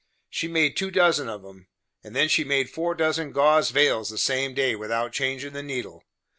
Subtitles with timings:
[0.31, 1.67] She made two dozen of 'em,
[2.03, 6.03] and then she made four dozen gauze veils the same day, without changin' the needle.